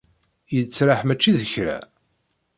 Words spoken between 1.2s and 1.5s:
d